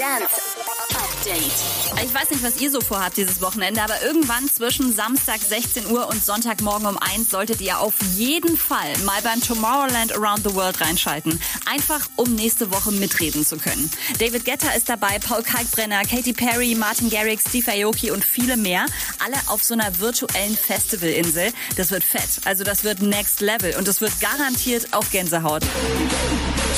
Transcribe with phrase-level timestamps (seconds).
[0.00, 1.52] Update.
[2.02, 6.08] Ich weiß nicht, was ihr so vorhabt dieses Wochenende, aber irgendwann zwischen Samstag 16 Uhr
[6.08, 10.80] und Sonntagmorgen um 1 solltet ihr auf jeden Fall mal beim Tomorrowland Around the World
[10.80, 11.38] reinschalten.
[11.70, 13.90] Einfach, um nächste Woche mitreden zu können.
[14.18, 18.86] David Guetta ist dabei, Paul Kalkbrenner, Katy Perry, Martin Garrix, Steve Aoki und viele mehr.
[19.22, 21.52] Alle auf so einer virtuellen Festivalinsel.
[21.76, 22.40] Das wird fett.
[22.46, 25.62] Also das wird Next Level und es wird garantiert auch Gänsehaut.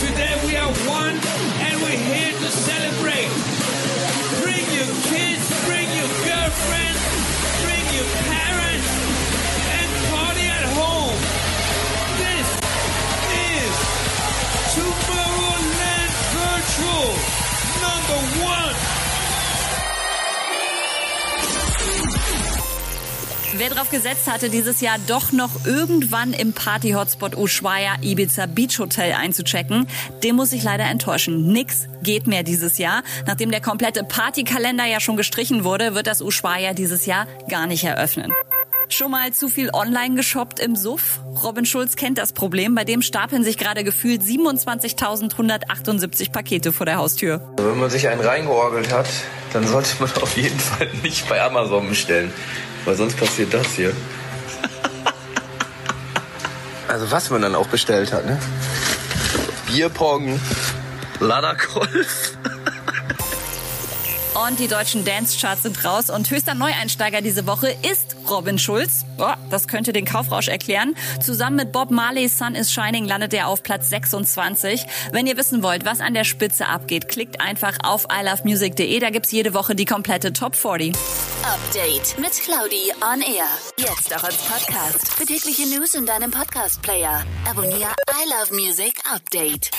[0.04, 3.30] Today we are one and we're here to celebrate.
[4.42, 7.00] Bring your kids, bring your girlfriends,
[7.64, 8.90] bring your parents,
[9.80, 11.16] and party at home.
[12.20, 12.48] This
[13.32, 13.72] is
[14.74, 15.13] Tomorrowland
[23.56, 29.12] Wer drauf gesetzt hatte, dieses Jahr doch noch irgendwann im Party-Hotspot Ushuaia Ibiza Beach Hotel
[29.12, 29.86] einzuchecken,
[30.24, 31.52] dem muss ich leider enttäuschen.
[31.52, 33.04] Nix geht mehr dieses Jahr.
[33.26, 37.84] Nachdem der komplette Partykalender ja schon gestrichen wurde, wird das Ushuaia dieses Jahr gar nicht
[37.84, 38.32] eröffnen.
[38.94, 41.18] Schon mal zu viel online geshoppt im Suff?
[41.42, 42.76] Robin Schulz kennt das Problem.
[42.76, 47.40] Bei dem stapeln sich gerade gefühlt 27.178 Pakete vor der Haustür.
[47.56, 49.08] Wenn man sich einen reingeorgelt hat,
[49.52, 52.32] dann sollte man auf jeden Fall nicht bei Amazon bestellen.
[52.84, 53.92] Weil sonst passiert das hier.
[56.86, 58.38] Also was man dann auch bestellt hat, ne?
[59.66, 60.38] Bierpong,
[61.18, 62.36] Laddergolf.
[64.34, 69.04] Und die deutschen Dance-Charts sind raus und höchster Neueinsteiger diese Woche ist Robin Schulz.
[69.18, 70.96] Oh, das könnte den Kaufrausch erklären.
[71.22, 74.86] Zusammen mit Bob Marley Sun is Shining landet er auf Platz 26.
[75.12, 78.98] Wenn ihr wissen wollt, was an der Spitze abgeht, klickt einfach auf ilovemusic.de.
[78.98, 80.96] Da gibt's jede Woche die komplette Top 40.
[81.44, 83.46] Update mit Claudi on Air.
[83.78, 85.12] Jetzt auch als Podcast.
[85.12, 87.24] Für tägliche News in deinem Podcast-Player.
[87.48, 89.70] Abonniere I Love Music Update.